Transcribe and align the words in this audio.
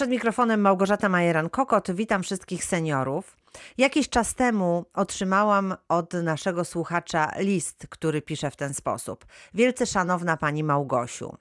Przed 0.00 0.10
mikrofonem 0.10 0.60
Małgorzata 0.60 1.08
Majeran-Kokot. 1.08 1.94
Witam 1.94 2.22
wszystkich 2.22 2.64
seniorów. 2.64 3.36
Jakiś 3.78 4.08
czas 4.08 4.34
temu 4.34 4.84
otrzymałam 4.94 5.74
od 5.88 6.12
naszego 6.12 6.64
słuchacza 6.64 7.30
list, 7.38 7.86
który 7.90 8.22
pisze 8.22 8.50
w 8.50 8.56
ten 8.56 8.74
sposób. 8.74 9.26
Wielce 9.54 9.86
szanowna 9.86 10.36
pani 10.36 10.64
Małgosiu. 10.64 11.36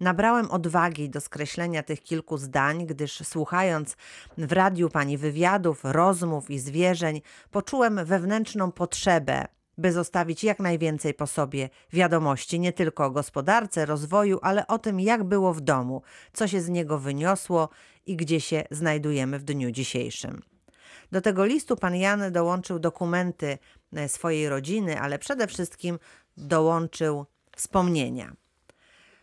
Nabrałem 0.00 0.50
odwagi 0.50 1.10
do 1.10 1.20
skreślenia 1.20 1.82
tych 1.82 2.02
kilku 2.02 2.38
zdań, 2.38 2.86
gdyż 2.86 3.18
słuchając 3.18 3.96
w 4.38 4.52
radiu 4.52 4.88
pani 4.88 5.18
wywiadów, 5.18 5.80
rozmów 5.84 6.50
i 6.50 6.58
zwierzeń, 6.58 7.20
poczułem 7.50 8.04
wewnętrzną 8.04 8.72
potrzebę, 8.72 9.46
by 9.78 9.92
zostawić 9.92 10.44
jak 10.44 10.58
najwięcej 10.58 11.14
po 11.14 11.26
sobie 11.26 11.68
wiadomości 11.92 12.60
nie 12.60 12.72
tylko 12.72 13.04
o 13.04 13.10
gospodarce, 13.10 13.86
rozwoju, 13.86 14.38
ale 14.42 14.66
o 14.66 14.78
tym, 14.78 15.00
jak 15.00 15.24
było 15.24 15.54
w 15.54 15.60
domu, 15.60 16.02
co 16.32 16.48
się 16.48 16.60
z 16.60 16.68
niego 16.68 16.98
wyniosło 16.98 17.68
i 18.06 18.16
gdzie 18.16 18.40
się 18.40 18.64
znajdujemy 18.70 19.38
w 19.38 19.44
dniu 19.44 19.70
dzisiejszym. 19.70 20.42
Do 21.12 21.20
tego 21.20 21.44
listu 21.44 21.76
pan 21.76 21.96
Jan 21.96 22.32
dołączył 22.32 22.78
dokumenty 22.78 23.58
e, 23.92 24.08
swojej 24.08 24.48
rodziny, 24.48 25.00
ale 25.00 25.18
przede 25.18 25.46
wszystkim 25.46 25.98
dołączył 26.36 27.26
wspomnienia. 27.56 28.32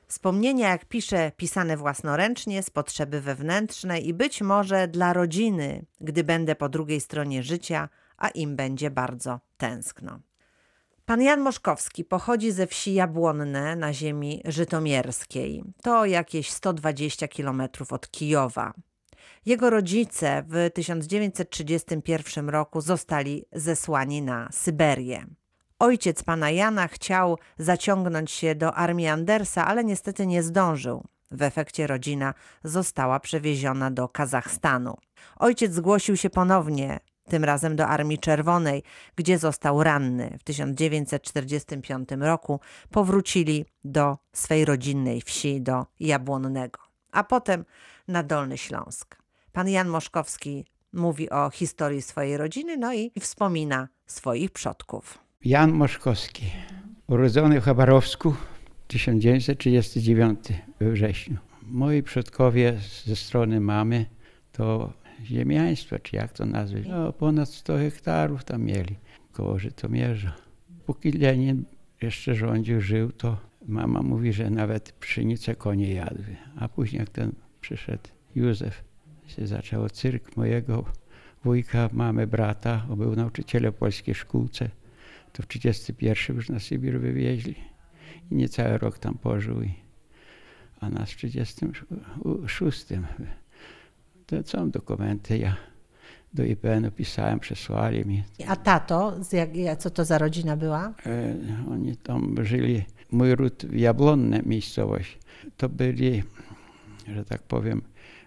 Wspomnienia, 0.07 0.69
jak 0.69 0.85
pisze, 0.85 1.31
pisane 1.37 1.77
własnoręcznie, 1.77 2.63
z 2.63 2.69
potrzeby 2.69 3.21
wewnętrznej 3.21 4.07
i 4.07 4.13
być 4.13 4.41
może 4.41 4.87
dla 4.87 5.13
rodziny, 5.13 5.85
gdy 6.01 6.23
będę 6.23 6.55
po 6.55 6.69
drugiej 6.69 7.01
stronie 7.01 7.43
życia, 7.43 7.89
a 8.17 8.27
im 8.29 8.55
będzie 8.55 8.91
bardzo 8.91 9.39
tęskno. 9.57 10.19
Pan 11.05 11.21
Jan 11.21 11.41
Moszkowski 11.41 12.05
pochodzi 12.05 12.51
ze 12.51 12.67
wsi 12.67 12.93
Jabłonne 12.93 13.75
na 13.75 13.93
ziemi 13.93 14.41
żytomierskiej. 14.45 15.63
To 15.83 16.05
jakieś 16.05 16.51
120 16.51 17.27
kilometrów 17.27 17.93
od 17.93 18.11
Kijowa. 18.11 18.73
Jego 19.45 19.69
rodzice 19.69 20.43
w 20.47 20.69
1931 20.73 22.49
roku 22.49 22.81
zostali 22.81 23.45
zesłani 23.51 24.21
na 24.21 24.49
Syberię. 24.51 25.25
Ojciec 25.79 26.23
pana 26.23 26.51
Jana 26.51 26.87
chciał 26.87 27.37
zaciągnąć 27.57 28.31
się 28.31 28.55
do 28.55 28.73
armii 28.73 29.07
Andersa, 29.07 29.65
ale 29.65 29.83
niestety 29.83 30.27
nie 30.27 30.43
zdążył. 30.43 31.03
W 31.31 31.41
efekcie 31.41 31.87
rodzina 31.87 32.33
została 32.63 33.19
przewieziona 33.19 33.91
do 33.91 34.09
Kazachstanu. 34.09 34.97
Ojciec 35.39 35.73
zgłosił 35.73 36.17
się 36.17 36.29
ponownie, 36.29 36.99
tym 37.29 37.43
razem 37.43 37.75
do 37.75 37.87
Armii 37.87 38.19
Czerwonej, 38.19 38.83
gdzie 39.15 39.37
został 39.37 39.83
ranny. 39.83 40.37
W 40.39 40.43
1945 40.43 42.09
roku 42.19 42.59
powrócili 42.91 43.65
do 43.83 44.17
swej 44.33 44.65
rodzinnej 44.65 45.21
wsi, 45.21 45.61
do 45.61 45.85
Jabłonnego, 45.99 46.79
a 47.11 47.23
potem 47.23 47.65
na 48.07 48.23
Dolny 48.23 48.57
Śląsk. 48.57 49.15
Pan 49.51 49.69
Jan 49.69 49.87
Moszkowski 49.87 50.65
mówi 50.93 51.29
o 51.29 51.49
historii 51.49 52.01
swojej 52.01 52.37
rodziny, 52.37 52.77
no 52.77 52.93
i 52.93 53.11
wspomina 53.19 53.87
swoich 54.05 54.51
przodków. 54.51 55.17
Jan 55.45 55.71
Moszkowski, 55.71 56.51
urodzony 57.07 57.61
w 57.61 57.63
Chabarowsku 57.63 58.35
1939 58.87 60.39
we 60.79 60.91
wrześniu. 60.91 61.37
Moi 61.61 62.03
przodkowie 62.03 62.77
ze 63.05 63.15
strony 63.15 63.59
mamy 63.59 64.05
to 64.51 64.93
ziemiaństwo, 65.25 65.99
czy 65.99 66.15
jak 66.15 66.33
to 66.33 66.45
nazwać, 66.45 66.83
no, 66.87 67.13
ponad 67.13 67.49
100 67.49 67.77
hektarów 67.77 68.43
tam 68.43 68.63
mieli 68.63 68.95
koło 69.31 69.59
Żytomierza. 69.59 70.35
Póki 70.85 71.11
Lenin 71.11 71.63
jeszcze 72.01 72.35
rządził, 72.35 72.81
żył, 72.81 73.11
to 73.11 73.37
mama 73.67 74.01
mówi, 74.01 74.33
że 74.33 74.49
nawet 74.49 74.91
pszenicę 74.91 75.55
konie 75.55 75.93
jadły. 75.93 76.35
A 76.55 76.67
później 76.67 76.99
jak 76.99 77.09
ten 77.09 77.31
przyszedł 77.61 78.09
Józef, 78.35 78.83
się 79.27 79.47
zaczęło 79.47 79.89
cyrk 79.89 80.37
mojego 80.37 80.85
wujka, 81.43 81.89
mamy, 81.93 82.27
brata, 82.27 82.85
on 82.89 82.97
był 82.97 83.15
nauczycielem 83.15 83.71
w 83.71 83.75
polskiej 83.75 84.15
szkółce 84.15 84.69
to 85.35 85.43
w 85.43 85.47
1931 85.47 86.35
już 86.35 86.49
na 86.49 86.59
Sybir 86.59 86.99
wywieźli 86.99 87.55
i 88.31 88.35
niecały 88.35 88.77
rok 88.77 88.99
tam 88.99 89.17
pożył. 89.17 89.61
A 90.79 90.89
nas 90.89 91.11
w 91.11 91.21
1936. 91.21 92.85
To 94.25 94.35
są 94.45 94.71
dokumenty, 94.71 95.37
ja 95.37 95.55
do 96.33 96.43
IPN-u 96.43 96.91
pisałem, 96.91 97.39
przesłali 97.39 98.05
mi. 98.05 98.23
A 98.47 98.55
tato, 98.55 99.13
jak, 99.31 99.79
co 99.79 99.89
to 99.89 100.05
za 100.05 100.17
rodzina 100.17 100.57
była? 100.57 100.93
E, 101.05 101.35
oni 101.71 101.97
tam 101.97 102.35
żyli, 102.41 102.85
mój 103.11 103.35
ród 103.35 103.65
Jablonne 103.73 104.41
miejscowość, 104.45 105.19
to 105.57 105.69
byli, 105.69 106.23
że 107.13 107.25
tak 107.25 107.43
powiem, 107.43 107.81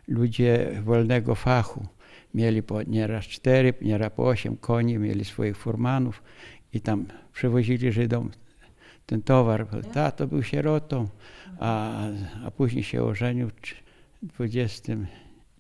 ludzie 0.09 0.83
wolnego 0.85 1.35
fachu. 1.35 1.87
Mieli 2.35 2.63
po 2.63 2.83
nieraz 2.83 3.25
cztery, 3.25 3.75
nieraz 3.83 4.13
po 4.17 4.29
osiem 4.29 4.57
koni, 4.57 4.99
mieli 4.99 5.25
swoich 5.25 5.57
furmanów 5.57 6.23
i 6.73 6.81
tam 6.81 7.07
przewozili 7.33 7.93
Żydom 7.93 8.31
ten 9.07 9.23
towar. 9.23 9.67
Tato 9.93 10.27
był 10.27 10.43
sierotą, 10.43 11.09
a, 11.59 12.01
a 12.45 12.51
później 12.51 12.85
się 12.85 13.03
ożenił 13.03 13.51
w 14.33 14.41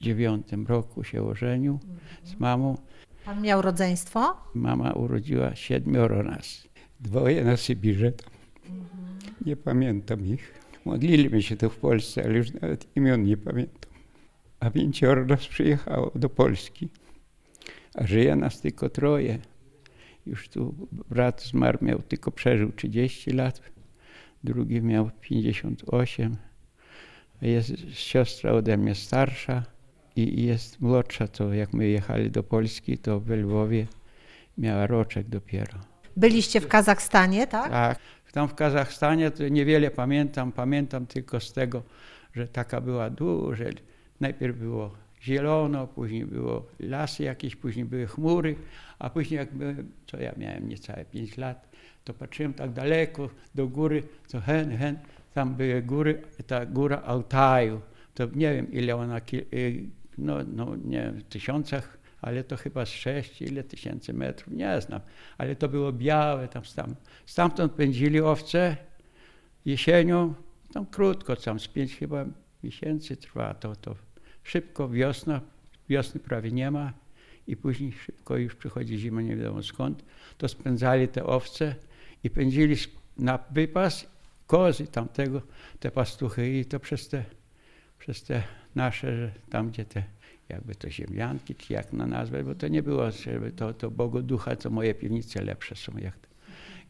29 0.01 0.69
roku 0.69 1.05
się 1.05 1.23
ożenił 1.23 1.79
z 2.25 2.41
mamą. 2.41 2.77
Pan 3.25 3.43
miał 3.43 3.63
rodzeństwo? 3.63 4.37
Mama 4.55 4.93
urodziła 4.93 5.55
siedmioro 5.55 6.23
nas. 6.23 6.69
Dwoje 7.01 7.45
na 7.45 7.57
Sybirze. 7.57 8.13
Nie 9.47 9.57
pamiętam 9.57 10.27
ich. 10.27 10.61
Modliliśmy 10.85 11.43
się 11.43 11.57
tu 11.57 11.71
w 11.71 11.77
Polsce, 11.77 12.25
ale 12.25 12.35
już 12.39 12.53
nawet 12.53 12.97
imion 12.97 13.23
nie 13.25 13.37
pamiętam. 13.37 13.93
A 14.61 14.71
pięcioro 14.71 15.25
nas 15.25 15.47
przyjechało 15.47 16.13
do 16.15 16.29
Polski. 16.29 16.89
A 17.95 18.07
żyje 18.07 18.37
nas 18.37 18.61
tylko 18.61 18.89
troje. 18.91 19.39
Już 20.27 20.49
tu 20.49 20.75
brat 21.11 21.43
zmarł, 21.43 21.79
miał 21.83 22.03
tylko 22.03 22.31
przeżył 22.31 22.73
30 22.73 23.31
lat, 23.31 23.63
drugi 24.45 24.83
miał 24.83 25.11
58. 25.21 26.37
Jest 27.43 27.73
siostra 27.93 28.53
ode 28.53 28.77
mnie 28.77 28.95
starsza 28.95 29.78
i 30.19 30.47
jest 30.47 30.81
młodsza, 30.81 31.29
to 31.29 31.55
jak 31.55 31.73
my 31.73 31.89
jechali 31.89 32.31
do 32.31 32.43
Polski, 32.43 32.99
to 32.99 33.21
w 33.21 33.31
Lwowie 33.31 33.87
miała 34.59 34.87
roczek 34.87 35.29
dopiero. 35.29 35.79
Byliście 36.17 36.61
w 36.61 36.69
Kazachstanie, 36.69 37.47
tak? 37.47 37.71
Tak. 37.71 37.99
Tam 38.33 38.49
w 38.49 38.55
Kazachstanie 38.55 39.31
to 39.31 39.49
niewiele 39.49 39.91
pamiętam. 39.91 40.53
Pamiętam 40.53 41.07
tylko 41.07 41.41
z 41.41 41.53
tego, 41.53 41.83
że 42.35 42.49
taka 42.49 42.81
była 42.81 43.11
duża. 43.11 43.65
Najpierw 44.21 44.59
było 44.59 44.91
zielono, 45.23 45.87
później 45.87 46.27
było 46.27 46.67
lasy 46.81 47.23
jakieś, 47.23 47.57
później 47.57 47.85
były 47.85 48.07
chmury, 48.07 48.57
a 48.99 49.11
później 49.11 49.39
jak 49.39 49.55
byłem, 49.55 49.93
co 50.07 50.21
ja 50.21 50.33
miałem 50.37 50.69
niecałe 50.69 51.05
5 51.05 51.37
lat, 51.37 51.69
to 52.05 52.15
patrzyłem 52.15 52.55
tak 52.55 52.73
daleko 52.73 53.29
do 53.55 53.67
góry, 53.67 54.03
co 54.27 54.41
hen, 54.41 54.77
hen, 54.77 54.99
tam 55.35 55.55
były 55.55 55.83
góry, 55.83 56.23
ta 56.47 56.67
góra 56.67 57.03
Altaju, 57.03 57.81
to 58.15 58.27
nie 58.35 58.55
wiem 58.55 58.73
ile 58.73 58.97
ona, 58.97 59.21
y, 59.53 59.85
no, 60.19 60.39
no 60.53 60.77
nie 60.85 61.11
w 61.11 61.23
tysiącach, 61.23 61.99
ale 62.21 62.45
to 62.45 62.57
chyba 62.57 62.87
z 62.87 62.89
sześć, 62.89 63.43
ile 63.43 63.65
tysięcy 63.65 64.13
metrów, 64.13 64.55
nie 64.55 64.81
znam, 64.81 65.01
ale 65.39 65.57
to 65.57 65.69
było 65.69 65.93
białe, 65.93 66.49
tam, 66.49 66.63
tam 66.77 66.95
stamtąd 67.27 67.73
pędzili 67.73 68.21
owce 68.21 68.77
jesienią, 69.65 70.35
tam 70.73 70.87
krótko, 70.87 71.37
tam 71.37 71.61
z 71.61 71.69
pięć 71.69 71.97
chyba 71.97 72.25
miesięcy 72.63 73.17
trwa 73.17 73.55
to, 73.55 73.77
to. 73.77 73.95
Szybko 74.43 74.89
wiosna, 74.89 75.41
wiosny 75.89 76.21
prawie 76.21 76.53
nie 76.53 76.71
ma 76.71 76.93
i 77.47 77.57
później 77.57 77.93
szybko 77.93 78.37
już 78.37 78.55
przychodzi 78.55 78.99
zima, 78.99 79.23
nie 79.23 79.37
wiadomo 79.37 79.63
skąd, 79.63 80.05
to 80.39 80.49
spędzali 80.49 81.09
te 81.09 81.25
owce 81.25 81.75
i 82.25 82.31
pędzili 82.31 82.77
na 83.19 83.39
wypas 83.51 84.07
kozy 84.47 84.87
tamtego, 84.87 85.43
te 85.81 85.91
pastuchy 85.91 86.59
i 86.59 86.65
to 86.65 86.81
przez 86.81 87.09
te, 87.09 87.25
przez 87.99 88.23
te 88.23 88.43
nasze, 88.75 89.31
tam 89.51 89.71
gdzie 89.71 89.85
te 89.85 90.03
jakby 90.49 90.75
to 90.75 90.91
ziemnianki, 90.91 91.55
czy 91.55 91.73
jak 91.73 91.93
na 91.93 92.07
nazwę, 92.07 92.45
bo 92.45 92.55
to 92.55 92.69
nie 92.69 92.83
było, 92.83 93.11
żeby 93.11 93.53
to, 93.53 93.75
to 93.75 93.91
Bogu 93.91 94.23
ducha, 94.23 94.57
co 94.57 94.71
moje 94.71 94.95
piwnice 94.95 95.43
lepsze 95.43 95.77
są 95.77 95.99
jak 95.99 96.19
to. 96.19 96.29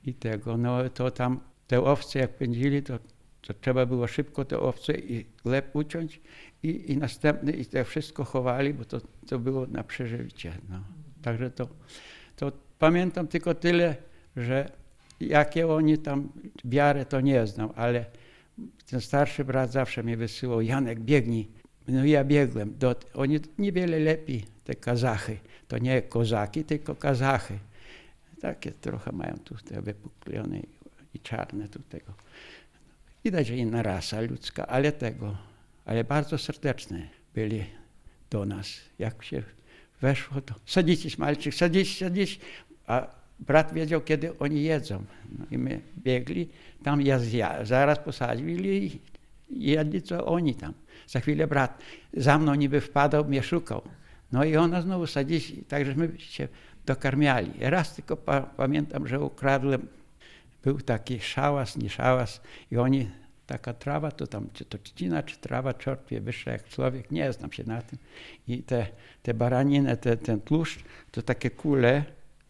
I 0.04 0.14
tego, 0.14 0.56
no 0.56 0.88
to 0.88 1.10
tam 1.10 1.40
te 1.66 1.84
owce 1.84 2.18
jak 2.18 2.36
pędzili, 2.36 2.82
to, 2.82 2.98
to 3.42 3.54
trzeba 3.54 3.86
było 3.86 4.06
szybko 4.06 4.44
te 4.44 4.60
owce 4.60 4.92
i 4.92 5.26
lep 5.44 5.76
uciąć 5.76 6.20
i, 6.62 6.92
i 6.92 6.96
następny, 6.96 7.52
i 7.52 7.66
to 7.66 7.84
wszystko 7.84 8.24
chowali, 8.24 8.74
bo 8.74 8.84
to, 8.84 9.00
to 9.28 9.38
było 9.38 9.66
na 9.66 9.84
przeżycie. 9.84 10.52
No. 10.68 10.80
Także 11.22 11.50
to, 11.50 11.68
to 12.36 12.52
pamiętam 12.78 13.28
tylko 13.28 13.54
tyle, 13.54 13.96
że 14.36 14.70
jakie 15.20 15.68
oni 15.68 15.98
tam 15.98 16.28
wiarę 16.64 17.04
to 17.04 17.20
nie 17.20 17.46
znam, 17.46 17.70
ale 17.76 18.04
ten 18.90 19.00
starszy 19.00 19.44
brat 19.44 19.72
zawsze 19.72 20.02
mnie 20.02 20.16
wysyłał, 20.16 20.60
Janek 20.60 21.00
biegnij. 21.00 21.48
No 21.88 22.04
ja 22.04 22.24
biegłem. 22.24 22.78
Do, 22.78 22.96
oni 23.14 23.40
niewiele 23.58 23.98
lepiej, 23.98 24.44
te 24.64 24.74
kazachy. 24.74 25.36
To 25.68 25.78
nie 25.78 26.02
kozaki, 26.02 26.64
tylko 26.64 26.94
kazachy. 26.94 27.58
Takie 28.40 28.72
trochę 28.72 29.12
mają 29.12 29.38
tu 29.44 29.54
te 29.54 29.82
wypuklone 29.82 30.60
i 31.14 31.20
czarne 31.20 31.68
tu 31.68 31.78
tego. 31.82 32.12
Widać, 33.24 33.46
że 33.46 33.56
inna 33.56 33.82
rasa 33.82 34.20
ludzka, 34.20 34.66
ale 34.66 34.92
tego 34.92 35.36
ale 35.88 36.04
bardzo 36.04 36.38
serdeczny. 36.38 37.08
byli 37.34 37.64
do 38.30 38.44
nas. 38.44 38.80
Jak 38.98 39.22
się 39.24 39.42
weszło, 40.00 40.40
to 40.40 40.54
sadzić 40.66 41.18
malczyk, 41.18 41.54
sadzić, 41.54 41.98
sadzić. 41.98 42.40
A 42.86 43.06
brat 43.38 43.72
wiedział, 43.72 44.00
kiedy 44.00 44.38
oni 44.38 44.62
jedzą. 44.62 45.04
No 45.38 45.46
i 45.50 45.58
my 45.58 45.80
biegli, 45.98 46.48
tam 46.82 47.02
ja 47.02 47.18
zaraz 47.64 47.98
posadzili 47.98 48.86
i 48.86 49.00
jedli, 49.50 50.02
co 50.02 50.26
oni 50.26 50.54
tam. 50.54 50.74
Za 51.08 51.20
chwilę 51.20 51.46
brat 51.46 51.78
za 52.12 52.38
mną 52.38 52.54
niby 52.54 52.80
wpadał, 52.80 53.24
mnie 53.24 53.42
szukał. 53.42 53.82
No 54.32 54.44
i 54.44 54.56
ona 54.56 54.82
znowu 54.82 55.06
sadzić, 55.06 55.52
także 55.68 55.94
my 55.94 56.12
się 56.18 56.48
dokarmiali. 56.86 57.50
Raz 57.60 57.94
tylko 57.94 58.16
pa, 58.16 58.40
pamiętam, 58.40 59.08
że 59.08 59.20
ukradłem, 59.20 59.86
był 60.64 60.80
taki 60.80 61.20
szałas, 61.20 61.76
nie 61.76 61.90
szałas 61.90 62.40
i 62.70 62.76
oni, 62.76 63.10
taka 63.46 63.74
trawa, 63.74 64.10
to 64.10 64.26
tam, 64.26 64.48
czy 64.52 64.64
to 64.64 64.78
trzcina, 64.78 65.22
czy 65.22 65.36
trawa, 65.36 65.74
czort 65.74 66.08
wie 66.10 66.20
wyższa 66.20 66.50
jak 66.50 66.68
człowiek, 66.68 67.10
nie 67.10 67.32
znam 67.32 67.52
się 67.52 67.64
na 67.64 67.82
tym. 67.82 67.98
I 68.48 68.62
te, 68.62 68.86
te 69.22 69.34
baraniny, 69.34 69.96
te, 69.96 70.16
ten 70.16 70.40
tłuszcz, 70.40 70.84
to 71.10 71.22
takie 71.22 71.50
kule 71.50 72.04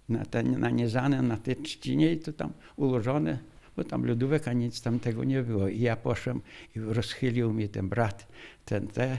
na 0.08 0.24
te, 0.24 0.42
nanizane 0.42 1.22
na 1.22 1.36
tej 1.36 1.56
trzcinie 1.56 2.12
i 2.12 2.18
to 2.18 2.32
tam 2.32 2.52
ułożone, 2.76 3.38
bo 3.78 3.84
tam 3.84 4.06
lodówek, 4.06 4.48
a 4.48 4.52
nic 4.52 4.82
tam 4.82 5.00
tego 5.00 5.24
nie 5.24 5.42
było. 5.42 5.68
I 5.68 5.80
ja 5.80 5.96
poszłem 5.96 6.40
i 6.76 6.80
rozchylił 6.80 7.52
mi 7.52 7.68
ten 7.68 7.88
brat, 7.88 8.26
ten 8.64 8.88
te, 8.88 9.18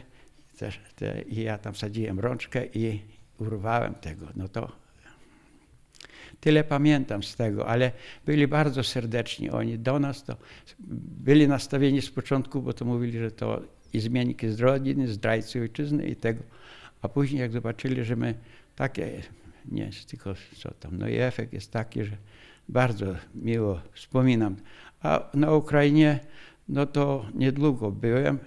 te, 0.57 0.71
te 0.95 1.21
i 1.21 1.43
ja 1.43 1.57
tam 1.57 1.75
sadziłem 1.75 2.19
rączkę 2.19 2.65
i 2.65 2.99
urwałem 3.37 3.93
tego. 3.93 4.27
No 4.35 4.47
to 4.47 4.71
Tyle 6.39 6.63
pamiętam 6.63 7.23
z 7.23 7.35
tego, 7.35 7.67
ale 7.67 7.91
byli 8.25 8.47
bardzo 8.47 8.83
serdeczni 8.83 9.49
oni 9.49 9.79
do 9.79 9.99
nas. 9.99 10.23
To 10.23 10.37
byli 11.23 11.47
nastawieni 11.47 12.01
z 12.01 12.09
początku, 12.09 12.61
bo 12.61 12.73
to 12.73 12.85
mówili, 12.85 13.19
że 13.19 13.31
to 13.31 13.61
i 13.93 13.99
zmiennik 13.99 14.45
z 14.45 14.59
rodziny, 14.59 15.07
zdrajcy 15.07 15.61
ojczyzny 15.61 16.07
i 16.07 16.15
tego. 16.15 16.43
A 17.01 17.09
później 17.09 17.41
jak 17.41 17.51
zobaczyli, 17.51 18.03
że 18.05 18.15
my 18.15 18.35
takie, 18.75 19.21
nie 19.65 19.89
tylko 20.07 20.33
co 20.57 20.71
tam, 20.71 20.97
no 20.97 21.07
i 21.07 21.17
efekt 21.17 21.53
jest 21.53 21.71
taki, 21.71 22.03
że 22.03 22.17
bardzo 22.69 23.05
miło 23.35 23.81
wspominam. 23.93 24.55
A 25.01 25.29
na 25.33 25.51
Ukrainie, 25.51 26.19
no 26.69 26.85
to 26.85 27.25
niedługo 27.33 27.91
byłem. 27.91 28.39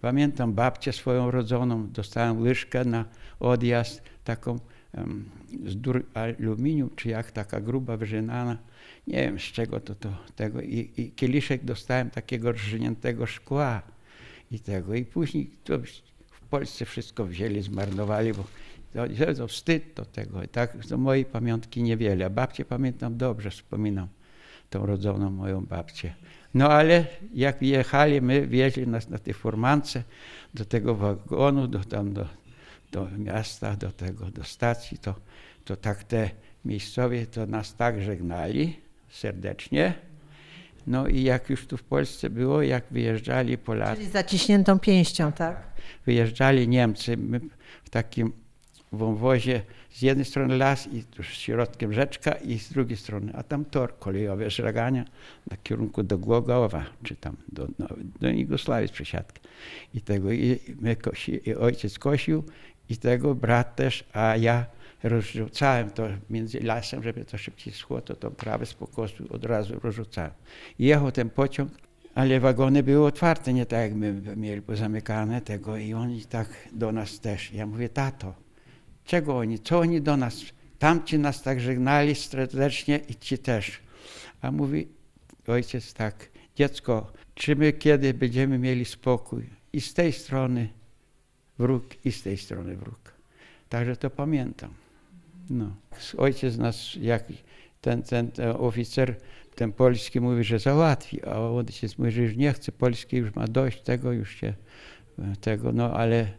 Pamiętam 0.00 0.52
babcię 0.52 0.92
swoją 0.92 1.30
rodzoną, 1.30 1.90
dostałem 1.90 2.40
łyżkę 2.40 2.84
na 2.84 3.04
odjazd, 3.40 4.02
taką 4.24 4.58
z 5.66 5.76
dur 5.76 6.04
aluminium, 6.14 6.90
czy 6.96 7.08
jak 7.08 7.32
taka 7.32 7.60
gruba 7.60 7.96
wyżynana, 7.96 8.58
nie 9.06 9.16
wiem 9.16 9.38
z 9.38 9.42
czego 9.42 9.80
to, 9.80 9.94
to 9.94 10.16
tego. 10.36 10.60
I, 10.60 10.90
I 10.96 11.10
kieliszek 11.10 11.64
dostałem 11.64 12.10
takiego 12.10 12.52
rżniętego 12.52 13.26
szkła 13.26 13.82
i 14.50 14.60
tego. 14.60 14.94
I 14.94 15.04
później 15.04 15.50
to 15.64 15.78
w 16.30 16.40
Polsce 16.40 16.84
wszystko 16.84 17.24
wzięli, 17.24 17.62
zmarnowali, 17.62 18.32
bo 18.32 18.44
to, 18.94 19.34
to 19.36 19.48
wstyd 19.48 19.94
do 19.96 20.04
tego. 20.04 20.42
I 20.42 20.48
tak 20.48 20.86
do 20.86 20.98
mojej 20.98 21.24
pamiątki 21.24 21.82
niewiele. 21.82 22.26
A 22.26 22.30
babcię 22.30 22.64
pamiętam 22.64 23.16
dobrze, 23.16 23.50
wspominam 23.50 24.08
tą 24.70 24.86
rodzoną 24.86 25.30
moją 25.30 25.66
babcię. 25.66 26.14
No 26.54 26.68
ale 26.68 27.06
jak 27.34 27.62
jechali, 27.62 28.20
my 28.20 28.46
wieźli 28.46 28.86
nas 28.86 29.08
na 29.08 29.18
tej 29.18 29.34
furmance 29.34 30.02
do 30.54 30.64
tego 30.64 30.94
wagonu, 30.94 31.66
do 31.66 31.78
tam 31.78 32.12
do 32.12 32.26
do 32.94 33.08
miasta, 33.18 33.76
do 33.76 33.92
tego, 33.92 34.30
do 34.30 34.44
stacji, 34.44 34.98
to, 34.98 35.14
to 35.64 35.76
tak 35.76 36.04
te 36.04 36.30
miejscowie 36.64 37.26
to 37.26 37.46
nas 37.46 37.74
tak 37.74 38.02
żegnali 38.02 38.76
serdecznie. 39.10 39.94
No 40.86 41.06
i 41.08 41.22
jak 41.22 41.50
już 41.50 41.66
tu 41.66 41.76
w 41.76 41.82
Polsce 41.82 42.30
było, 42.30 42.62
jak 42.62 42.84
wyjeżdżali 42.90 43.58
Polacy. 43.58 43.96
Czyli 43.96 44.10
zaciśniętą 44.10 44.78
pięścią, 44.78 45.32
tak? 45.32 45.66
Wyjeżdżali 46.06 46.68
Niemcy 46.68 47.16
my 47.16 47.40
w 47.84 47.90
takim 47.90 48.32
wąwozie 48.96 49.62
z 49.90 50.02
jednej 50.02 50.24
strony 50.24 50.56
las 50.56 50.86
i 50.92 51.02
tuż 51.02 51.38
środkiem 51.38 51.92
rzeczka 51.92 52.32
i 52.32 52.58
z 52.58 52.72
drugiej 52.72 52.96
strony, 52.96 53.32
a 53.34 53.42
tam 53.42 53.64
tor 53.64 53.98
kolejowy 53.98 54.50
Żragania 54.50 55.04
na 55.50 55.56
kierunku 55.56 56.02
do 56.02 56.18
Głogowa, 56.18 56.84
czy 57.02 57.16
tam 57.16 57.36
do, 57.52 57.68
no, 57.78 57.86
do 58.20 58.28
Jugosławii 58.28 58.88
z 58.88 58.92
przesiadki. 58.92 59.40
I 59.94 60.00
tego 60.00 60.32
i, 60.32 60.58
my 60.80 60.96
kosi, 60.96 61.48
i 61.48 61.54
ojciec 61.54 61.98
kosił 61.98 62.44
i 62.88 62.96
tego 62.96 63.34
brat 63.34 63.76
też, 63.76 64.04
a 64.12 64.36
ja 64.36 64.66
rozrzucałem 65.02 65.90
to 65.90 66.08
między 66.30 66.60
lasem, 66.60 67.02
żeby 67.02 67.24
to 67.24 67.38
szybciej 67.38 67.72
schło, 67.72 68.00
to 68.00 68.16
tą 68.16 68.30
trawę 68.30 68.66
z 68.66 68.74
pokosu 68.74 69.24
od 69.30 69.44
razu 69.44 69.80
rozrzucałem. 69.82 70.30
I 70.78 70.84
jechał 70.84 71.12
ten 71.12 71.30
pociąg, 71.30 71.72
ale 72.14 72.40
wagony 72.40 72.82
były 72.82 73.06
otwarte, 73.06 73.52
nie 73.52 73.66
tak 73.66 73.80
jak 73.80 73.94
my 73.94 74.36
mieli 74.36 74.62
pozamykane 74.62 75.40
tego 75.40 75.76
i 75.76 75.94
oni 75.94 76.24
tak 76.24 76.48
do 76.72 76.92
nas 76.92 77.20
też. 77.20 77.52
Ja 77.52 77.66
mówię, 77.66 77.88
tato, 77.88 78.34
czego 79.04 79.38
oni, 79.38 79.58
co 79.58 79.78
oni 79.78 80.00
do 80.00 80.16
nas? 80.16 80.40
Tamci 80.78 81.18
nas 81.18 81.42
tak 81.42 81.60
żegnali 81.60 82.14
serdecznie 82.14 83.00
i 83.08 83.14
ci 83.14 83.38
też. 83.38 83.80
A 84.42 84.50
mówi 84.50 84.88
ojciec 85.46 85.94
tak, 85.94 86.28
dziecko, 86.56 87.12
czy 87.34 87.56
my 87.56 87.72
kiedy 87.72 88.14
będziemy 88.14 88.58
mieli 88.58 88.84
spokój 88.84 89.44
i 89.72 89.80
z 89.80 89.94
tej 89.94 90.12
strony 90.12 90.68
wróg 91.58 91.84
i 92.04 92.12
z 92.12 92.22
tej 92.22 92.36
strony 92.36 92.76
wróg. 92.76 93.14
Także 93.68 93.96
to 93.96 94.10
pamiętam. 94.10 94.70
No. 95.50 95.76
Ojciec 96.16 96.56
nas, 96.56 96.94
jak 97.00 97.24
ten, 97.80 98.02
ten, 98.02 98.30
ten 98.30 98.50
oficer, 98.58 99.16
ten 99.54 99.72
polski 99.72 100.20
mówi, 100.20 100.44
że 100.44 100.58
załatwi, 100.58 101.24
a 101.24 101.40
ojciec 101.40 101.98
mówi, 101.98 102.10
że 102.10 102.22
już 102.22 102.36
nie 102.36 102.52
chce, 102.52 102.72
polski 102.72 103.16
już 103.16 103.34
ma 103.34 103.46
dość 103.46 103.80
tego, 103.80 104.12
już 104.12 104.34
się 104.34 104.54
tego, 105.40 105.72
no 105.72 105.92
ale 105.92 106.32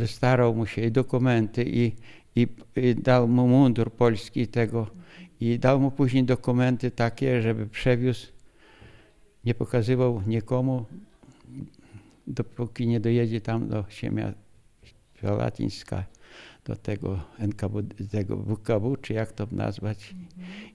wystarał 0.00 0.54
mu 0.54 0.66
się 0.66 0.82
i 0.82 0.90
dokumenty 0.90 1.64
i, 1.64 1.92
i, 2.36 2.46
i 2.76 2.94
dał 2.94 3.28
mu 3.28 3.48
mundur 3.48 3.92
polski 3.92 4.48
tego 4.48 4.86
i 5.40 5.58
dał 5.58 5.80
mu 5.80 5.90
później 5.90 6.24
dokumenty 6.24 6.90
takie, 6.90 7.42
żeby 7.42 7.66
przewiózł, 7.66 8.26
nie 9.44 9.54
pokazywał 9.54 10.22
nikomu, 10.26 10.84
dopóki 12.26 12.86
nie 12.86 13.00
dojedzie 13.00 13.40
tam 13.40 13.68
do 13.68 13.84
ziemia 13.90 14.34
Latińska, 15.22 16.04
do 16.64 16.76
tego 16.76 17.20
NKW, 17.38 17.82
tego 18.10 18.36
WKW, 18.36 18.96
czy 18.96 19.12
jak 19.12 19.32
to 19.32 19.46
nazwać. 19.52 20.14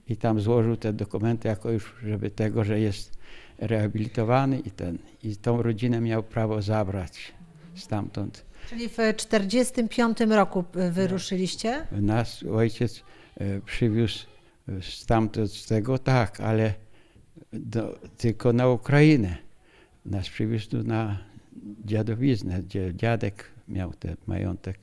I 0.08 0.16
tam 0.16 0.40
złożył 0.40 0.76
te 0.76 0.92
dokumenty 0.92 1.48
jako 1.48 1.70
już, 1.70 1.94
żeby 2.02 2.30
tego, 2.30 2.64
że 2.64 2.80
jest 2.80 3.18
rehabilitowany 3.58 4.58
i 4.58 4.70
ten, 4.70 4.98
i 5.22 5.36
tą 5.36 5.62
rodzinę 5.62 6.00
miał 6.00 6.22
prawo 6.22 6.62
zabrać 6.62 7.32
stamtąd. 7.74 8.45
Czyli 8.68 8.88
w 8.88 8.96
1945 8.96 10.20
roku 10.20 10.64
wyruszyliście? 10.90 11.86
Nas 11.92 12.42
ojciec 12.42 13.02
e, 13.36 13.60
przywiózł 13.60 14.26
stamtąd 14.80 15.52
z 15.52 15.66
tego, 15.66 15.98
tak, 15.98 16.40
ale 16.40 16.74
do, 17.52 17.98
tylko 18.16 18.52
na 18.52 18.68
Ukrainę. 18.68 19.36
Nas 20.04 20.28
przywiózł 20.28 20.82
na 20.82 21.18
dziadowiznę, 21.84 22.62
gdzie 22.62 22.94
dziadek 22.94 23.44
miał 23.68 23.92
ten 23.92 24.16
majątek 24.26 24.78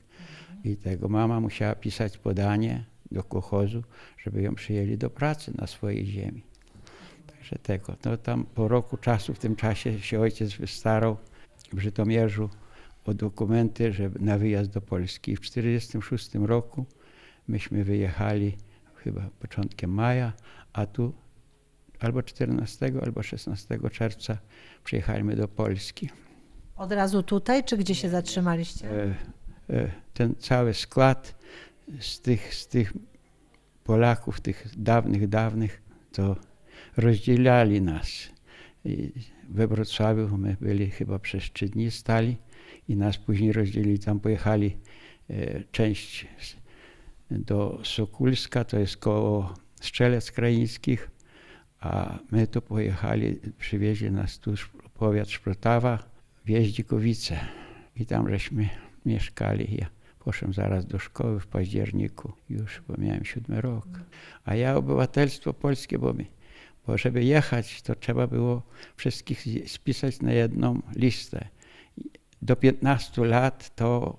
i 0.64 0.76
tego 0.76 1.08
mama 1.08 1.40
musiała 1.40 1.74
pisać 1.74 2.18
podanie 2.18 2.84
do 3.12 3.22
kochozu, 3.22 3.82
żeby 4.18 4.42
ją 4.42 4.54
przyjęli 4.54 4.98
do 4.98 5.10
pracy 5.10 5.52
na 5.58 5.66
swojej 5.66 6.06
ziemi. 6.06 6.42
Także 7.26 7.56
tego, 7.58 7.96
no 8.04 8.16
tam 8.16 8.44
po 8.54 8.68
roku 8.68 8.96
czasu, 8.96 9.34
w 9.34 9.38
tym 9.38 9.56
czasie 9.56 10.00
się 10.00 10.20
ojciec 10.20 10.54
wystarał 10.54 11.16
w 11.72 11.78
Żytomierzu 11.78 12.50
o 13.04 13.14
dokumenty 13.14 13.92
żeby 13.92 14.20
na 14.20 14.38
wyjazd 14.38 14.70
do 14.70 14.80
Polski. 14.80 15.36
W 15.36 15.40
1946 15.40 16.34
roku 16.34 16.86
myśmy 17.48 17.84
wyjechali 17.84 18.56
chyba 18.96 19.28
początkiem 19.40 19.90
maja, 19.90 20.32
a 20.72 20.86
tu 20.86 21.12
albo 22.00 22.22
14, 22.22 22.92
albo 23.02 23.22
16 23.22 23.78
czerwca 23.92 24.38
przyjechaliśmy 24.84 25.36
do 25.36 25.48
Polski. 25.48 26.10
Od 26.76 26.92
razu 26.92 27.22
tutaj, 27.22 27.64
czy 27.64 27.76
gdzie 27.76 27.94
się 27.94 28.08
zatrzymaliście? 28.08 28.90
E, 28.90 29.14
e, 29.70 29.90
ten 30.14 30.34
cały 30.38 30.74
skład 30.74 31.34
z 32.00 32.20
tych, 32.20 32.54
z 32.54 32.66
tych 32.66 32.92
Polaków, 33.84 34.40
tych 34.40 34.68
dawnych, 34.76 35.28
dawnych, 35.28 35.82
to 36.12 36.36
rozdzielali 36.96 37.80
nas. 37.82 38.08
I 38.84 39.12
we 39.48 39.66
Wrocławiu 39.66 40.38
my 40.38 40.56
byli 40.60 40.90
chyba 40.90 41.18
przez 41.18 41.52
trzy 41.52 41.68
dni 41.68 41.90
stali 41.90 42.36
i 42.88 42.96
nas 42.96 43.18
później 43.18 43.52
rozdzielili. 43.52 43.98
Tam 43.98 44.20
pojechali 44.20 44.76
e, 45.30 45.64
część 45.72 46.26
do 47.30 47.80
Sokulska, 47.84 48.64
to 48.64 48.78
jest 48.78 48.96
koło 48.96 49.54
Strzelec 49.80 50.32
Krajeńskich, 50.32 51.10
a 51.80 52.18
my 52.30 52.46
tu 52.46 52.62
pojechali, 52.62 53.40
przywieźli 53.58 54.10
nas 54.10 54.38
tu 54.38 54.54
powiat 54.94 55.30
Szprotawa, 55.30 56.14
Wieździkowice 56.46 57.40
i 57.96 58.06
tam 58.06 58.28
żeśmy 58.28 58.68
mieszkali. 59.06 59.76
Ja 59.76 59.86
poszedłem 60.18 60.54
zaraz 60.54 60.86
do 60.86 60.98
szkoły 60.98 61.40
w 61.40 61.46
październiku, 61.46 62.32
już 62.50 62.82
bo 62.88 62.94
miałem 62.98 63.24
siódmy 63.24 63.60
rok. 63.60 63.86
A 64.44 64.54
ja 64.54 64.76
obywatelstwo 64.76 65.54
polskie, 65.54 65.98
bo, 65.98 66.14
mi, 66.14 66.26
bo 66.86 66.98
żeby 66.98 67.24
jechać, 67.24 67.82
to 67.82 67.94
trzeba 67.94 68.26
było 68.26 68.62
wszystkich 68.96 69.44
spisać 69.66 70.20
na 70.20 70.32
jedną 70.32 70.82
listę. 70.96 71.48
Do 72.44 72.56
15 72.56 73.24
lat 73.24 73.74
to 73.76 74.18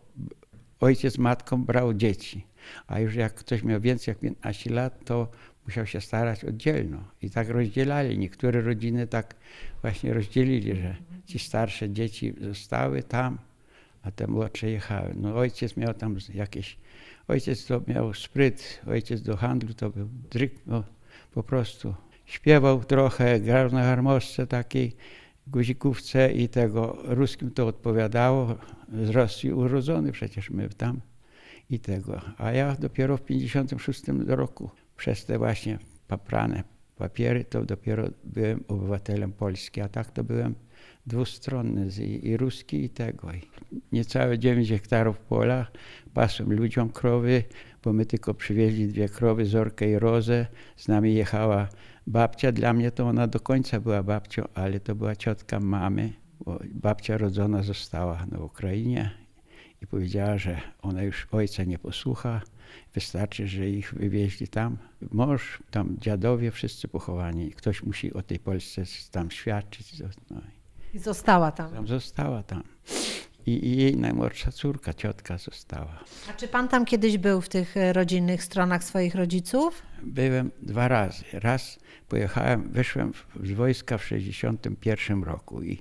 ojciec 0.80 1.14
z 1.14 1.18
matką 1.18 1.64
brał 1.64 1.94
dzieci, 1.94 2.46
a 2.88 3.00
już 3.00 3.16
jak 3.16 3.34
ktoś 3.34 3.64
miał 3.64 3.82
więcej 3.82 4.12
jak 4.12 4.20
15 4.20 4.74
lat, 4.74 5.06
to 5.06 5.28
musiał 5.66 5.86
się 5.86 6.02
starać 6.02 6.46
oddzielno. 6.46 7.04
I 7.22 7.30
tak 7.30 7.50
rozdzielali. 7.50 8.18
Niektóre 8.18 8.62
rodziny 8.62 9.08
tak 9.08 9.36
właśnie 9.82 10.14
rozdzielili, 10.14 10.76
że 10.76 10.96
ci 11.26 11.40
starsze 11.40 11.90
dzieci 11.90 12.34
zostały 12.42 13.04
tam, 13.04 13.38
a 14.04 14.12
te 14.12 14.28
młodsze 14.28 14.70
jechały. 14.70 15.14
No 15.16 15.36
ojciec 15.36 15.78
miał 15.78 15.94
tam 15.94 16.18
jakieś, 16.34 16.78
ojciec 17.28 17.66
to 17.66 17.82
miał 17.88 18.14
spryt, 18.14 18.82
ojciec 18.88 19.22
do 19.22 19.38
handlu 19.38 19.74
to 19.74 19.90
był 19.90 20.10
dryk, 20.32 20.54
no, 20.68 20.84
po 21.34 21.44
prostu. 21.44 21.96
Śpiewał 22.26 22.84
trochę, 22.84 23.40
grał 23.40 23.72
na 23.72 23.84
harmoszce 23.84 24.48
takiej, 24.48 24.96
guzikówce 25.48 26.34
i 26.34 26.50
tego 26.50 26.98
ruskim 27.04 27.52
to 27.52 27.68
odpowiadało. 27.68 28.56
Z 29.04 29.10
Rosji 29.10 29.54
urodzony 29.54 30.12
przecież 30.12 30.50
my 30.50 30.70
tam 30.70 31.02
i 31.70 31.80
tego. 31.80 32.22
A 32.38 32.52
ja 32.52 32.76
dopiero 32.80 33.18
w 33.18 33.22
56 33.22 34.04
roku 34.28 34.70
przez 34.98 35.26
te 35.26 35.38
właśnie 35.38 35.80
paprane 36.08 36.64
papiery 36.96 37.44
to 37.44 37.66
dopiero 37.66 38.10
byłem 38.24 38.64
obywatelem 38.68 39.32
Polski, 39.32 39.82
a 39.82 39.90
tak 39.90 40.12
to 40.12 40.24
byłem 40.24 40.56
dwustronny 41.08 41.90
i, 42.02 42.28
i 42.28 42.38
ruski 42.38 42.84
i 42.84 42.90
tego. 42.90 43.34
I 43.34 43.42
niecałe 43.92 44.40
9 44.40 44.70
hektarów 44.70 45.20
pola, 45.20 45.68
pasłem 46.14 46.54
ludziom 46.54 46.90
krowy, 46.90 47.44
bo 47.84 47.94
my 47.94 48.06
tylko 48.06 48.34
przywieźli 48.34 48.88
dwie 48.88 49.10
krowy, 49.10 49.46
Zorkę 49.46 49.92
i 49.92 50.00
Rozę. 50.00 50.48
Z 50.76 50.88
nami 50.88 51.16
jechała 51.16 51.70
babcia, 52.08 52.52
dla 52.52 52.74
mnie 52.74 52.92
to 52.92 53.08
ona 53.08 53.28
do 53.28 53.40
końca 53.40 53.80
była 53.80 54.04
babcią, 54.04 54.44
ale 54.54 54.80
to 54.80 54.96
była 54.96 55.16
ciotka 55.16 55.60
mamy, 55.60 56.14
bo 56.46 56.60
babcia 56.74 57.18
rodzona 57.18 57.64
została 57.64 58.26
na 58.26 58.40
Ukrainie 58.40 59.12
i 59.82 59.88
powiedziała, 59.88 60.38
że 60.38 60.62
ona 60.82 61.04
już 61.04 61.28
ojca 61.32 61.64
nie 61.64 61.80
posłucha, 61.80 62.42
wystarczy, 62.94 63.48
że 63.48 63.70
ich 63.70 63.94
wywieźli 63.94 64.48
tam. 64.48 64.78
Mąż, 65.12 65.64
tam 65.72 65.98
dziadowie, 66.00 66.52
wszyscy 66.52 66.88
pochowani. 66.88 67.52
Ktoś 67.52 67.84
musi 67.84 68.14
o 68.14 68.22
tej 68.22 68.40
Polsce 68.40 68.84
tam 69.12 69.32
świadczyć. 69.32 70.00
No, 70.30 70.42
I 70.94 71.00
została 71.00 71.52
tam. 71.52 71.72
tam 71.72 71.88
została 71.88 72.44
tam. 72.44 72.75
I, 73.48 73.68
I 73.68 73.78
jej 73.78 73.98
najmłodsza 73.98 74.52
córka, 74.52 74.94
ciotka 74.94 75.38
została. 75.38 76.00
A 76.30 76.34
czy 76.34 76.48
pan 76.48 76.68
tam 76.68 76.86
kiedyś 76.86 77.18
był 77.18 77.42
w 77.42 77.50
tych 77.50 77.78
e, 77.78 77.94
rodzinnych 77.94 78.44
stronach 78.44 78.84
swoich 78.84 79.16
rodziców? 79.16 79.82
Byłem 80.04 80.52
dwa 80.62 80.88
razy. 80.88 81.24
Raz 81.34 81.80
pojechałem, 82.10 82.72
wyszłem 82.72 83.12
z 83.44 83.52
wojska 83.52 83.98
w 83.98 84.04
61 84.06 85.24
roku 85.24 85.64
i 85.64 85.80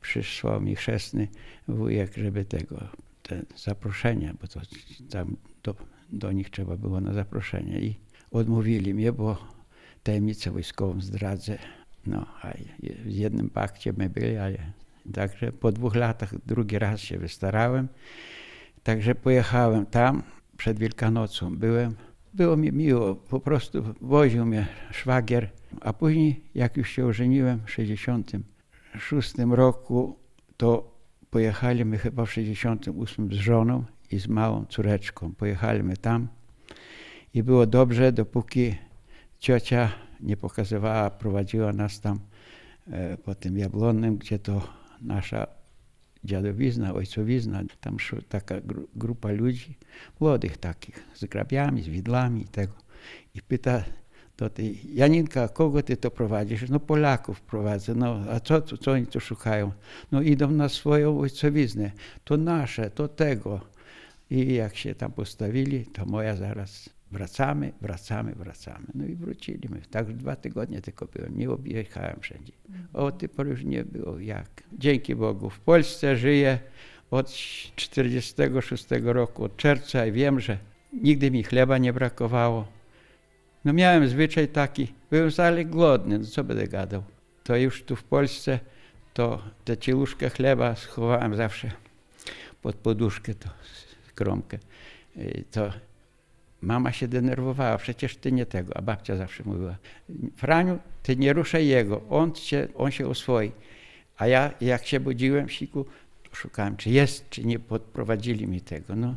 przysłał 0.00 0.60
mi 0.60 0.76
chrzestny 0.76 1.28
wujek, 1.68 2.16
żeby 2.16 2.44
tego, 2.44 2.88
te 3.22 3.42
zaproszenie, 3.56 4.34
bo 4.40 4.48
to 4.48 4.60
tam 5.10 5.36
do, 5.62 5.74
do 6.10 6.32
nich 6.32 6.50
trzeba 6.50 6.76
było 6.76 7.00
na 7.00 7.12
zaproszenie 7.12 7.80
i 7.80 7.96
odmówili 8.30 8.94
mnie, 8.94 9.12
bo 9.12 9.38
tajemnicę 10.02 10.50
wojskową 10.50 11.00
zdradzę. 11.00 11.58
No, 12.06 12.26
a 12.42 12.52
w 13.04 13.10
jednym 13.10 13.50
pakcie 13.50 13.92
my 13.96 14.10
byli, 14.10 14.36
ale 14.36 14.58
także 15.12 15.52
po 15.52 15.72
dwóch 15.72 15.94
latach 15.94 16.34
drugi 16.46 16.78
raz 16.78 17.00
się 17.00 17.18
wystarałem. 17.18 17.88
Także 18.82 19.14
pojechałem 19.14 19.86
tam, 19.86 20.22
przed 20.56 20.78
Wielkanocą 20.78 21.56
byłem. 21.56 21.94
Było 22.34 22.56
mi 22.56 22.72
miło, 22.72 23.14
po 23.14 23.40
prostu 23.40 23.82
woził 24.00 24.46
mnie 24.46 24.66
szwagier, 24.90 25.50
a 25.80 25.92
później 25.92 26.44
jak 26.54 26.76
już 26.76 26.90
się 26.90 27.06
ożeniłem 27.06 27.60
w 27.66 27.70
66 27.70 29.34
roku, 29.50 30.18
to 30.56 30.96
pojechaliśmy 31.30 31.98
chyba 31.98 32.24
w 32.26 32.32
68 32.32 33.32
z 33.32 33.36
żoną 33.36 33.84
i 34.10 34.18
z 34.18 34.28
małą 34.28 34.64
córeczką. 34.64 35.34
Pojechaliśmy 35.34 35.96
tam 35.96 36.28
i 37.34 37.42
było 37.42 37.66
dobrze, 37.66 38.12
dopóki 38.12 38.74
ciocia 39.38 39.90
nie 40.20 40.36
pokazywała, 40.36 41.10
prowadziła 41.10 41.72
nas 41.72 42.00
tam 42.00 42.20
e, 42.86 43.16
po 43.16 43.34
tym 43.34 43.58
Jabłonnym, 43.58 44.16
gdzie 44.16 44.38
to 44.38 44.68
nasza 45.00 45.46
dziadowizna, 46.24 46.94
ojcowizna, 46.94 47.62
tam 47.80 48.00
szła 48.00 48.18
taka 48.28 48.60
gru, 48.60 48.88
grupa 48.96 49.30
ludzi, 49.32 49.78
młodych 50.20 50.56
takich, 50.56 51.04
z 51.14 51.24
grabiami, 51.24 51.82
z 51.82 51.88
widłami 51.88 52.42
i 52.42 52.48
tego. 52.48 52.74
I 53.34 53.42
pyta 53.42 53.84
do 54.36 54.50
tej, 54.50 54.94
Janinka, 54.94 55.48
kogo 55.48 55.82
ty 55.82 55.96
to 55.96 56.10
prowadzisz? 56.10 56.70
No 56.70 56.80
Polaków 56.80 57.40
prowadzę. 57.40 57.94
No 57.94 58.20
a 58.30 58.40
co, 58.40 58.62
co, 58.62 58.78
co 58.78 58.92
oni 58.92 59.06
tu 59.06 59.20
szukają? 59.20 59.72
No 60.12 60.22
idą 60.22 60.50
na 60.50 60.68
swoją 60.68 61.20
ojcowiznę. 61.20 61.90
To 62.24 62.36
nasze, 62.36 62.90
to 62.90 63.08
tego. 63.08 63.60
I 64.30 64.54
jak 64.54 64.76
się 64.76 64.94
tam 64.94 65.12
postawili, 65.12 65.86
to 65.86 66.06
moja 66.06 66.36
zaraz 66.36 66.95
wracamy, 67.12 67.72
wracamy, 67.80 68.34
wracamy. 68.34 68.86
No 68.94 69.04
i 69.04 69.14
wróciliśmy. 69.14 69.80
Tak 69.90 70.12
dwa 70.12 70.36
tygodnie 70.36 70.80
tylko 70.80 71.06
byłem, 71.06 71.38
nie 71.38 71.50
objechałem 71.50 72.16
wszędzie. 72.20 72.52
O 72.92 73.12
tej 73.12 73.28
pory 73.28 73.50
już 73.50 73.64
nie 73.64 73.84
było 73.84 74.18
jak. 74.18 74.62
Dzięki 74.72 75.14
Bogu. 75.14 75.50
W 75.50 75.60
Polsce 75.60 76.16
żyję 76.16 76.58
od 77.10 77.30
46 77.76 78.86
roku, 79.02 79.44
od 79.44 79.56
czerwca 79.56 80.06
i 80.06 80.12
wiem, 80.12 80.40
że 80.40 80.58
nigdy 80.92 81.30
mi 81.30 81.42
chleba 81.42 81.78
nie 81.78 81.92
brakowało. 81.92 82.68
No 83.64 83.72
miałem 83.72 84.08
zwyczaj 84.08 84.48
taki, 84.48 84.92
byłem 85.10 85.30
wcale 85.30 85.64
głodny, 85.64 86.18
no 86.18 86.24
co 86.24 86.44
będę 86.44 86.68
gadał. 86.68 87.02
To 87.44 87.56
już 87.56 87.82
tu 87.82 87.96
w 87.96 88.04
Polsce, 88.04 88.60
to 89.14 89.42
te 89.64 89.76
cieluszkę 89.76 90.30
chleba 90.30 90.74
schowałem 90.74 91.36
zawsze 91.36 91.70
pod 92.62 92.76
poduszkę, 92.76 93.34
to 93.34 93.48
kromkę. 94.14 94.58
Y, 95.16 95.44
To 95.50 95.72
mama 96.66 96.92
się 96.92 97.08
denerwowała, 97.08 97.78
przecież 97.78 98.16
ty 98.16 98.32
nie 98.32 98.46
tego, 98.46 98.76
a 98.76 98.82
babcia 98.82 99.16
zawsze 99.16 99.44
mówiła, 99.44 99.76
Franiu, 100.36 100.78
ty 101.02 101.16
nie 101.16 101.32
ruszaj 101.32 101.66
jego, 101.66 102.02
on 102.10 102.34
się, 102.34 102.68
on 102.74 102.90
się 102.90 103.08
oswoi. 103.08 103.52
A 104.16 104.26
ja 104.26 104.52
jak 104.60 104.86
się 104.86 105.00
budziłem, 105.00 105.48
siku, 105.48 105.84
to 106.22 106.36
szukałem, 106.36 106.76
czy 106.76 106.90
jest, 106.90 107.30
czy 107.30 107.44
nie 107.44 107.58
podprowadzili 107.58 108.46
mi 108.46 108.60
tego. 108.60 108.96
No, 108.96 109.14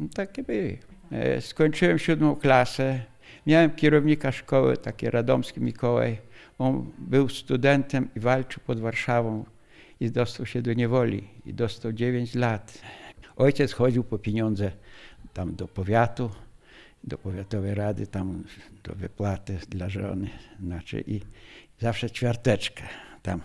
no 0.00 0.08
takie 0.14 0.42
były. 0.42 0.78
E, 1.12 1.40
Skończyłem 1.40 1.98
siódmą 1.98 2.36
klasę. 2.36 3.00
Miałem 3.46 3.70
kierownika 3.70 4.32
szkoły, 4.32 4.76
taki 4.76 5.10
radomski 5.10 5.60
Mikołaj. 5.60 6.18
On 6.58 6.92
był 6.98 7.28
studentem 7.28 8.08
i 8.16 8.20
walczył 8.20 8.62
pod 8.66 8.80
Warszawą 8.80 9.44
i 10.00 10.10
dostał 10.10 10.46
się 10.46 10.62
do 10.62 10.72
niewoli 10.72 11.28
i 11.46 11.54
dostał 11.54 11.92
9 11.92 12.34
lat. 12.34 12.78
Ojciec 13.36 13.72
chodził 13.72 14.04
po 14.04 14.18
pieniądze 14.18 14.72
tam 15.34 15.54
do 15.54 15.68
powiatu, 15.68 16.30
do 17.04 17.18
powiatowej 17.18 17.74
rady, 17.74 18.06
tam 18.06 18.44
do 18.84 18.94
wypłaty 18.94 19.58
dla 19.68 19.88
żony, 19.88 20.30
znaczy 20.60 21.04
i 21.06 21.20
zawsze 21.80 22.10
ćwiarteczkę 22.10 22.82
tam. 23.22 23.40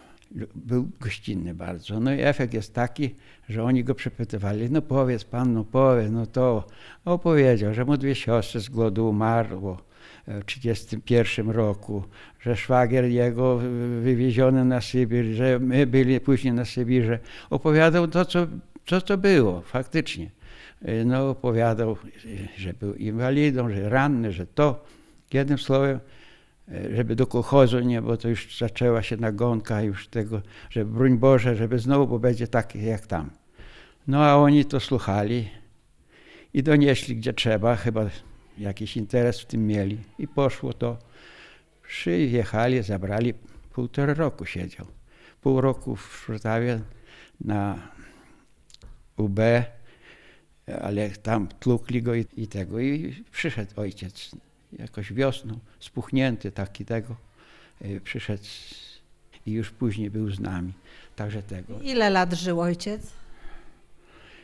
Był 0.56 0.90
gościnny 1.00 1.54
bardzo. 1.54 2.00
No 2.00 2.14
i 2.14 2.22
efekt 2.22 2.54
jest 2.54 2.74
taki, 2.74 3.16
że 3.50 3.64
oni 3.64 3.84
go 3.84 3.96
przepytywali, 3.96 4.72
no 4.72 4.82
powiedz 4.82 5.24
pan, 5.24 5.54
no 5.54 5.64
powiedz, 5.64 6.12
no 6.12 6.26
to. 6.26 6.68
Opowiedział, 7.06 7.74
że 7.74 7.86
mu 7.86 7.98
dwie 7.98 8.16
siostry 8.16 8.60
z 8.60 8.70
głodu 8.70 9.10
umarło 9.10 9.78
w 10.28 10.46
1931 10.46 11.50
roku, 11.50 12.04
że 12.40 12.56
szwagier 12.56 13.06
jego 13.06 13.58
wywieziony 14.02 14.66
na 14.66 14.82
Sybir, 14.82 15.26
że 15.26 15.60
my 15.60 15.88
byli 15.88 16.20
później 16.20 16.54
na 16.54 16.66
Sybirze. 16.66 17.20
Opowiadał 17.50 18.08
to, 18.08 18.26
co, 18.86 19.02
co 19.02 19.18
było 19.18 19.62
faktycznie. 19.62 20.30
No 21.06 21.30
opowiadał, 21.30 21.98
że 22.58 22.74
był 22.74 22.94
inwalidą, 22.94 23.70
że 23.70 23.90
ranny, 23.90 24.32
że 24.32 24.48
to. 24.48 24.86
Jednym 25.34 25.58
słowem, 25.58 26.00
żeby 26.96 27.16
do 27.16 27.28
kolchozu 27.28 27.80
nie, 27.80 28.02
bo 28.02 28.18
to 28.18 28.30
już 28.30 28.58
zaczęła 28.58 29.04
się 29.04 29.18
nagonka 29.18 29.82
już 29.82 30.08
tego, 30.08 30.42
że 30.70 30.86
broń 30.86 31.18
Boże, 31.18 31.56
żeby 31.56 31.80
znowu, 31.80 32.08
bo 32.08 32.20
będzie 32.20 32.48
tak 32.48 32.76
jak 32.76 33.08
tam. 33.08 33.30
No 34.08 34.26
a 34.26 34.36
oni 34.36 34.66
to 34.66 34.80
słuchali 34.80 35.50
i 36.54 36.64
donieśli 36.64 37.16
gdzie 37.16 37.34
trzeba, 37.34 37.76
chyba 37.76 38.06
jakiś 38.58 38.98
interes 38.98 39.42
w 39.42 39.46
tym 39.46 39.68
mieli 39.68 39.98
i 40.20 40.28
poszło 40.28 40.74
to. 40.74 40.98
Przyjechali, 41.88 42.84
zabrali, 42.84 43.34
półtora 43.74 44.14
roku 44.14 44.46
siedział. 44.46 44.86
Pół 45.42 45.62
roku 45.62 45.96
w 45.96 46.18
Szwrtawie 46.24 46.80
na 47.42 47.78
UB, 49.18 49.40
ale 50.82 51.10
tam 51.10 51.48
tłukli 51.48 52.02
go 52.04 52.16
i, 52.16 52.26
i 52.38 52.48
tego. 52.48 52.80
I 52.80 53.24
przyszedł 53.32 53.72
ojciec 53.76 54.32
jakoś 54.80 55.14
wiosną, 55.14 55.60
spuchnięty 55.80 56.52
taki 56.52 56.86
tego. 56.86 57.16
y, 57.82 58.02
Przyszedł 58.04 58.44
i 59.46 59.52
już 59.52 59.72
później 59.72 60.10
był 60.10 60.32
z 60.32 60.40
nami. 60.40 60.74
Także 61.16 61.44
tego. 61.44 61.80
Ile 61.82 62.10
lat 62.10 62.34
żył 62.34 62.62
ojciec? 62.62 63.12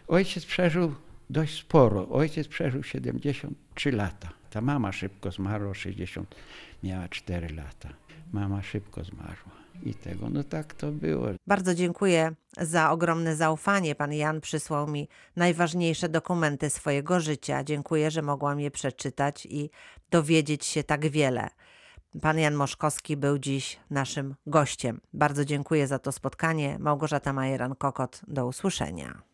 Ojciec 0.08 0.46
przeżył 0.46 0.96
dość 1.30 1.60
sporo. 1.60 2.10
Ojciec 2.10 2.48
przeżył 2.48 2.84
73 2.84 3.92
lata. 3.92 4.30
Ta 4.50 4.62
mama 4.62 4.92
szybko 4.92 5.32
zmarła, 5.32 5.74
60, 5.74 6.36
miała 6.84 7.10
4 7.10 7.50
lata. 7.56 7.90
Mama 8.34 8.62
szybko 8.64 9.04
zmarła 9.04 9.59
i 9.84 9.94
tego, 9.94 10.30
no 10.30 10.44
tak 10.44 10.74
to 10.74 10.92
było. 10.92 11.28
Bardzo 11.48 11.76
dziękuję 11.76 12.32
za 12.58 12.92
ogromne 12.92 13.36
zaufanie. 13.36 13.96
Pan 13.96 14.14
Jan 14.14 14.42
przysłał 14.42 14.88
mi 14.88 15.08
najważniejsze 15.36 16.10
dokumenty 16.10 16.70
swojego 16.70 17.20
życia. 17.20 17.64
Dziękuję, 17.64 18.12
że 18.12 18.22
mogłam 18.22 18.60
je 18.60 18.72
przeczytać 18.72 19.46
i 19.46 19.70
dowiedzieć 20.12 20.66
się 20.66 20.84
tak 20.84 21.10
wiele. 21.10 21.50
Pan 22.22 22.40
Jan 22.40 22.54
Moszkowski 22.54 23.18
był 23.18 23.40
dziś 23.40 23.80
naszym 23.90 24.36
gościem. 24.48 25.02
Bardzo 25.14 25.46
dziękuję 25.46 25.88
za 25.88 26.00
to 26.00 26.12
spotkanie. 26.12 26.80
Małgorzata 26.80 27.34
Majeran-Kokot, 27.34 28.22
do 28.28 28.48
usłyszenia. 28.48 29.29